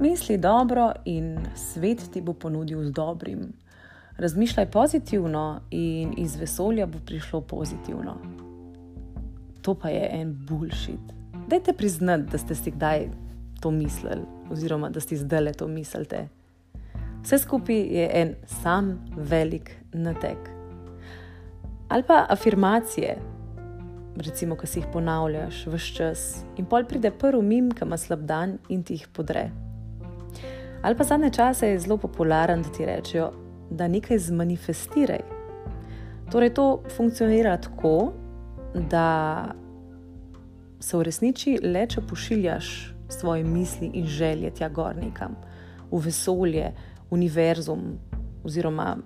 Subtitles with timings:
[0.00, 3.52] Misli dobro in svet ti bo ponudil z dobrim.
[4.16, 8.16] Razmišljaj pozitivno in iz vesolja bo prišlo pozitivno.
[9.62, 11.12] To pa je en bullshit.
[11.48, 13.08] Dajte priznati, da ste si kdaj
[13.60, 16.28] to mislili, oziroma da ste zdaj le to mislite.
[17.22, 20.50] Vse skupaj je en sam velik natek.
[21.88, 23.18] Ali pa afirmacije,
[24.16, 28.24] recimo, ki si jih ponavljaš vse čas, in pol pride prvi mim, ki ima slab
[28.24, 29.50] dan in ti jih podre.
[30.82, 33.30] Ali pa zadnje čase je zelo popularen, da ti rečejo,
[33.70, 35.20] da nekaj zmanifestiraj.
[36.32, 38.12] Torej, to funkcionira tako,
[38.74, 39.44] da
[40.80, 45.36] se v resnici le, če pošiljaš svoje misli in želje tja gor nekam,
[45.90, 46.72] v vesolje,
[47.10, 47.98] univerzum
[48.44, 48.96] oziroma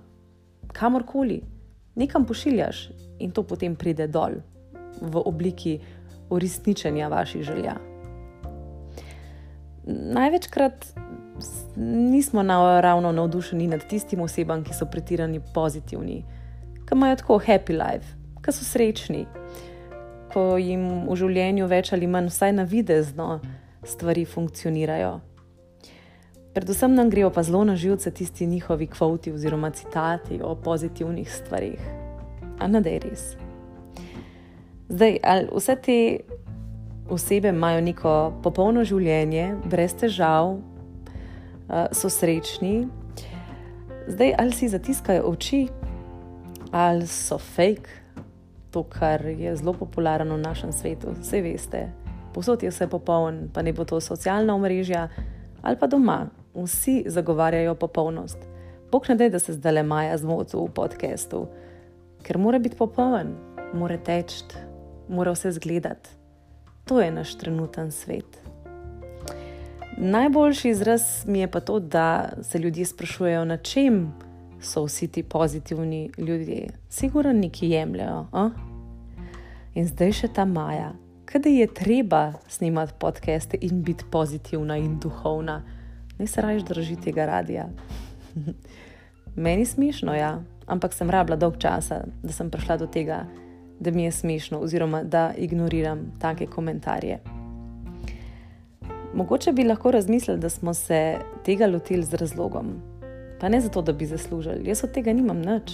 [0.73, 1.41] kamorkoli,
[1.95, 2.89] nekam pošiljaš
[3.19, 4.39] in to potem pride dol
[5.01, 5.79] v obliki
[6.29, 7.75] uresničenja vaših želja.
[9.85, 10.85] Največkrat
[11.75, 12.43] nismo
[12.81, 16.23] ravno navdušeni nad tistimi osebami, ki so pretirani pozitivni,
[16.85, 19.25] ki imajo tako happy life, ki so srečni,
[20.33, 23.39] ko jim v življenju več ali manj, vsaj na videzno,
[23.85, 25.19] stvari funkcionirajo.
[26.55, 31.81] Predvsem nam grejo pa zelo na živce tisti njihovi kvoti oziroma citati o pozitivnih stvarih.
[32.59, 33.25] A ne da je res.
[34.89, 35.97] Zdaj, ali vse te
[37.09, 40.55] osebe imajo neko popolno življenje, brez težav,
[41.91, 42.87] so srečni,
[44.07, 45.67] zdaj ali si zatiskajo oči,
[46.71, 47.89] ali so fake,
[48.71, 51.87] to, kar je zelo popularno v našem svetu, vse veste
[52.35, 55.07] posod je vse popoln, pa ne bo to socialna omrežja
[55.61, 56.27] ali pa doma.
[56.55, 58.37] Vsi zagovarjajo popolnost.
[58.91, 61.47] Bog ne da, da se zdaj le maja zmotil v podkastu,
[62.23, 63.33] ker mora biti popoln,
[63.73, 64.43] mora teči,
[65.09, 66.09] mora vse zgledati.
[66.85, 68.39] To je naš trenuten svet.
[69.97, 74.13] Najboljši izraz mi je pa to, da se ljudje sprašujejo, na čem
[74.61, 76.67] so vsi ti pozitivni ljudje.
[76.89, 78.27] Sigurno neki jemljajo.
[78.31, 78.49] A?
[79.73, 80.93] In zdaj še ta maja,
[81.33, 85.63] da je treba snimati podcaste in biti pozitivna in duhovna,
[86.19, 87.67] ne se raje drži tega radia.
[89.35, 93.25] Meni je smešno, ja, ampak sem rabila dolg časa, da sem prišla do tega,
[93.79, 97.19] da mi je smešno, oziroma da ignoriram take komentarje.
[99.15, 102.65] Mogoče bi lahko razmislili, da smo se tega lotili z razlogom,
[103.39, 104.67] pa ne zato, da bi zaslužili.
[104.67, 105.71] Jaz od tega nimam nič.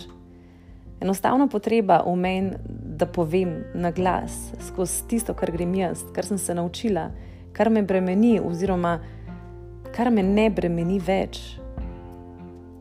[1.01, 6.37] Enostavno potreba v meni, da povem na glas, skozi tisto, kar grem jaz, kar sem
[6.37, 7.09] se naučila,
[7.53, 8.99] kar me bremeni, oziroma
[9.95, 11.39] kar me ne bremeni več.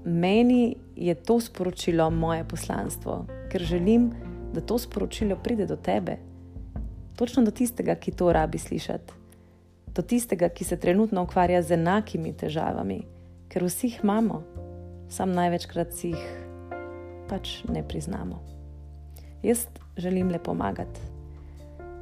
[0.04, 4.10] Meni je to sporočilo moje poslanstvo, ker želim,
[4.53, 6.19] da to sporočilo pride do tebe,
[7.16, 9.19] točno do tistega, ki to rabi slišati,
[9.95, 13.03] do tistega, ki se trenutno ukvarja z enakimi težavami,
[13.51, 14.43] ker vsi jih imamo,
[15.11, 16.27] sam največkrat si jih
[17.31, 18.39] pač ne priznamo.
[19.43, 21.00] Jaz želim le pomagati.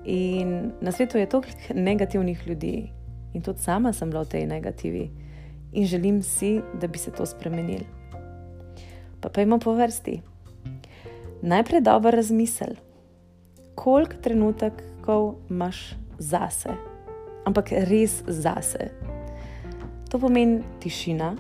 [0.05, 2.91] In na svetu je toliko negativnih ljudi,
[3.35, 5.11] in tudi sama sem bila v tej negativi,
[5.73, 7.85] in želim si, da bi se to spremenil.
[9.21, 10.21] Pa imamo po vrsti.
[11.43, 12.75] Najprej dobro razmisel,
[13.75, 16.75] koliko trenutkov imaš zase,
[17.49, 18.91] ampak res zase.
[20.13, 21.33] To pomeni tišina,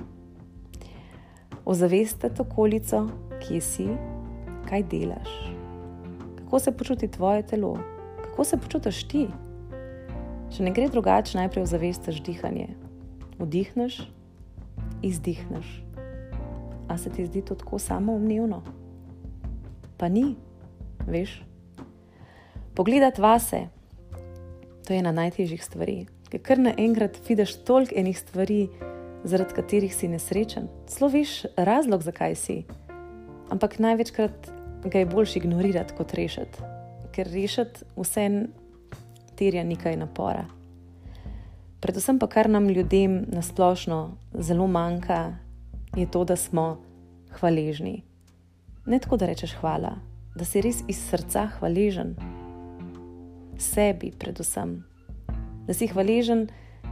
[1.69, 3.05] ozavestiti okolico,
[3.45, 3.89] kje si,
[4.69, 5.39] kaj delaš
[6.49, 7.79] kako se počuti tvoje telo,
[8.25, 9.27] kako se počutiš ti.
[10.51, 12.71] Če ne gre drugače, najprej ozavestiš dihanje.
[13.39, 13.99] Vdihneš,
[15.05, 15.85] izdihneš.
[16.89, 18.63] A se ti zdi to tako samoumevno?
[20.01, 20.39] Pa ni,
[21.07, 21.43] veš.
[22.75, 23.67] Pogledati vase,
[24.89, 26.07] to je ena najtežjih stvari.
[26.33, 28.71] Ker kar naenkrat vidiš toliko enih stvari,
[29.29, 30.71] zaradi katerih si nesrečen.
[30.89, 32.63] Sloviš razlog, zakaj si.
[33.53, 34.49] Ampak največkrat
[34.89, 36.65] ga je boljš ignorirati kot rešiti,
[37.13, 38.25] ker rešiti vse
[39.37, 40.47] terja nekaj napora.
[41.85, 45.37] Predvsem pa, kar nam ljudem na splošno zelo manjka,
[45.97, 46.81] je to, da smo
[47.37, 48.03] hvaležni.
[48.87, 49.99] Ne tako, da rečeš hvala,
[50.35, 52.17] da si res iz srca hvaležen
[53.59, 54.79] sebi, predvsem.
[55.67, 56.49] Da si hvaležen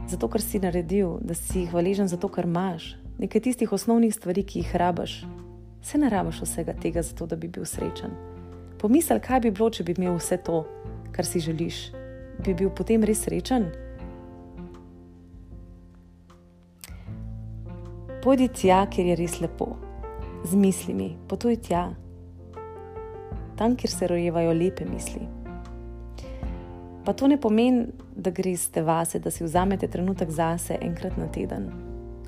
[0.07, 4.61] zato, kar si naredil, da si hvaležen zato, kar imaš, nekaj tistih osnovnih stvari, ki
[4.61, 5.23] jih rabaš,
[5.87, 8.11] Se ne rabiš vsega tega, zato da bi bil srečen.
[8.79, 10.65] Pomisli, kaj bi bilo, če bi imel vse to,
[11.15, 11.77] kar si želiš.
[12.43, 13.69] Bi bil potem res srečen?
[18.23, 19.69] Pojdi tja, kjer je res lepo,
[20.43, 21.85] z mislimi, potuj tja,
[23.55, 25.36] tam, kjer se rojevajo lepe misli.
[27.07, 31.71] Pa to ne pomeni, da greste vase, da si vzamete trenutek zase enkrat na teden.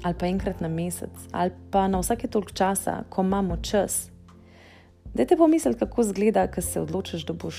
[0.03, 4.11] ali pa enkrat na mesec, ali pa na vsake toliko časa, ko imamo čas.
[5.13, 7.57] Dajte pomisliti, kako zgleda, ko se odločiš, da boš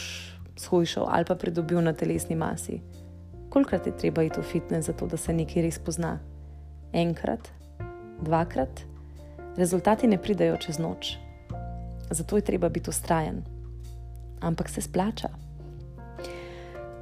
[0.56, 2.80] shujšal ali pa pridobil na telesni masi.
[3.50, 6.18] Kolikrat je treba iti v fitness, zato da se nekaj res pozna?
[6.92, 7.52] Enkrat,
[8.22, 8.80] dvakrat,
[9.56, 11.18] rezultati ne pridajo čez noč.
[12.10, 13.44] Zato je treba biti ustrajen.
[14.40, 15.49] Ampak se splača.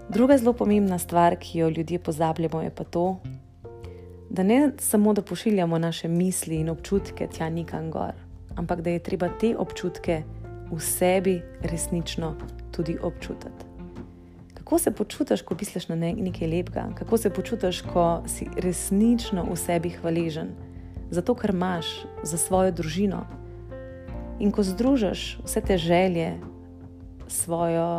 [0.09, 3.21] Druga zelo pomembna stvar, ki jo ljudje pozabljamo, je pa to,
[4.31, 8.13] da ne samo da pošiljamo naše misli in občutke tja nikam gor,
[8.57, 10.23] ampak da je treba te občutke
[10.71, 12.35] v sebi resnično
[12.71, 13.69] tudi občutiti.
[14.55, 19.57] Kako se počutiš, ko misliš na nekaj lepega, kako se počutiš, ko si resnično v
[19.57, 20.49] sebi hvaležen
[21.11, 21.87] za to, kar imaš,
[22.23, 23.27] za svojo družino.
[24.41, 26.39] In ko združiš vse te želje
[27.29, 27.49] s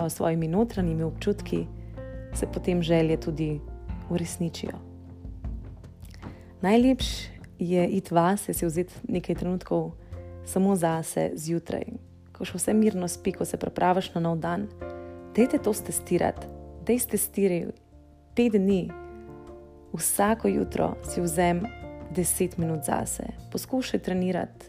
[0.09, 1.65] svojimi notranjimi občutki,
[2.33, 3.59] se potem želje tudi
[4.09, 4.77] uresničijo.
[6.61, 7.29] Najlepše
[7.59, 9.91] je iti vase, si vzeti nekaj trenutkov
[10.45, 11.83] samo zase zjutraj,
[12.33, 14.67] ko še vse mirno spi, ko se pripraviš na nov dan.
[15.35, 16.47] Dajte to testirati,
[16.87, 17.69] dej testiraj
[18.35, 18.89] te dni,
[19.93, 21.63] vsako jutro si vzem
[22.15, 24.65] 10 minut zase, poskušaj trenirati,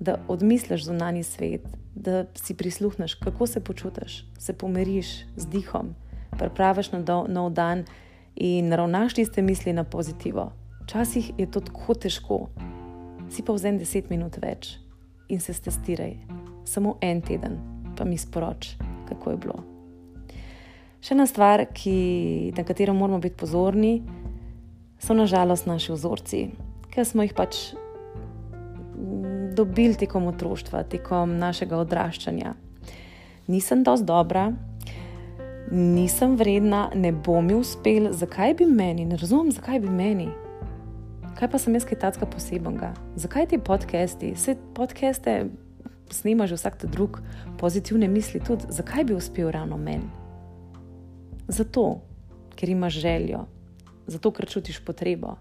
[0.00, 5.06] da odmisliš zunani svet, da si prisluhneš, kako se počutiš, se pomiriš
[5.36, 5.94] z dihom,
[6.38, 7.84] pripraviš na nov dan
[8.36, 10.52] in ravnaš tiste misli na pozitivo.
[10.82, 12.38] Včasih je to tako težko,
[13.30, 14.78] si pa vzem 10 minut več
[15.28, 16.14] in se testiraj,
[16.64, 17.58] samo en teden,
[17.96, 18.76] pa mi sporoč,
[19.08, 19.58] kako je bilo.
[21.04, 24.00] Še ena stvar, ki, na katero moramo biti pozorni,
[24.98, 26.40] so nažalost naši vzorci,
[26.90, 27.60] ki smo jih pač
[28.96, 32.54] mm, dobili tekom otroštva, tekom našega odraščanja.
[33.48, 34.48] Nisem dosti dobra,
[35.70, 40.28] nisem vredna, ne bom mi uspel, zakaj bi meni, ne razumem, zakaj bi meni
[41.38, 42.88] kaj pa sem jaz kaj takega posebnega?
[43.14, 44.32] Zakaj ti podcasti?
[44.34, 45.46] Vse podcaste
[46.10, 47.20] snema že vsak drug,
[47.58, 50.10] pozitivne misli tudi, zakaj bi uspel ravno meni?
[51.48, 52.00] Zato,
[52.58, 53.44] ker imaš željo,
[54.06, 55.36] zato, ker čutiš potrebo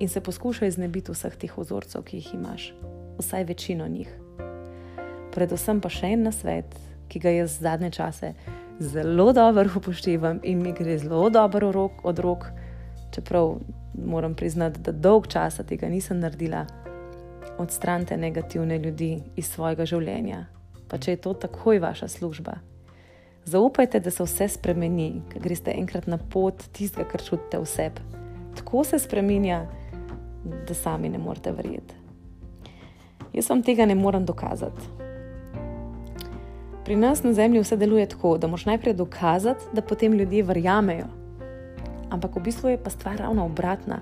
[0.00, 2.72] in se poskušaj znebiti vseh teh vzorcev, ki jih imaš,
[3.18, 4.08] vsaj večino njih.
[5.34, 6.72] Predvsem pa še en na svet,
[7.12, 8.32] ki ga jaz zadnje čase
[8.78, 12.44] zelo dobro upoštevam in mi gre zelo dobro od rok,
[13.10, 13.56] čeprav
[14.06, 16.66] moram priznati, da dolg časa tega nisem naredila,
[17.58, 20.46] odstranite negativne ljudi iz svojega življenja,
[20.88, 22.58] pa če je to takoj vaša služba.
[23.44, 28.04] Zaupajte, da se vse spremeni, ker greste enkrat na pot tistega, kar čutite v sebi.
[28.58, 29.62] Tako se spremenja,
[30.68, 31.96] da sami ne morete verjeti.
[33.32, 34.97] Jaz vam tega ne morem dokazati.
[36.88, 41.18] Pri nas na zemlji vse deluje tako, da moš najprej dokazati, da potem ljudje verjamejo
[42.10, 44.00] ampak v bistvu je pa stvar ravno obratna.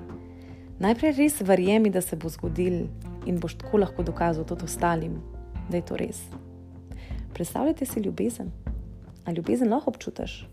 [0.78, 2.86] Najprej res verjemi, da se bo zgodil
[3.26, 5.18] in boš tako lahko dokazal tudi ostalim,
[5.70, 6.20] da je to res.
[7.34, 8.52] Predstavljajte si ljubezen.
[9.26, 10.46] A ljubezen lahko občutiš,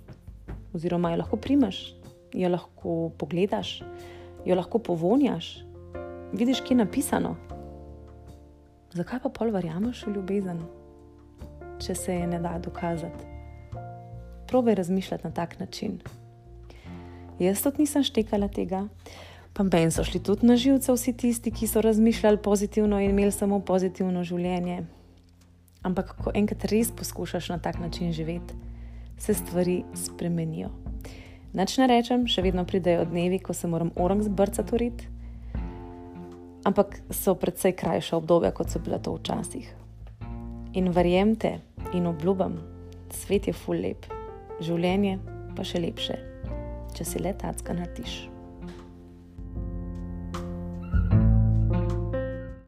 [0.74, 1.94] oziroma jo lahko primaš,
[2.34, 3.84] jo lahko pogledaš,
[4.46, 5.62] jo lahko povonjaš,
[6.34, 7.36] vidiš, kje je napisano.
[8.94, 10.64] Zakaj pa pol verjameš v ljubezen,
[11.80, 13.26] če se je ne da dokazati?
[14.48, 16.00] Probaj razmišljati na tak način.
[17.40, 18.88] Jaz tudi nisem štekala tega.
[19.54, 23.32] Pa meni so šli tudi na živce vsi tisti, ki so razmišljali pozitivno in imeli
[23.32, 24.84] samo pozitivno življenje.
[25.84, 28.56] Ampak, ko enkrat res poskušaš na tak način živeti,
[29.18, 30.70] se stvari spremenijo.
[31.54, 35.06] Nač ne rečem, še vedno pridejo dnevi, ko se moram orang zbrcati urit,
[36.66, 39.83] ampak so predvsej krajša obdobja, kot so bila to včasih.
[40.74, 41.60] In verjemite
[41.94, 42.58] in obljubim,
[43.14, 44.10] svet je full lep,
[44.62, 45.20] življenje
[45.54, 46.22] pa še lepše
[46.94, 48.33] če si le tacka narediš.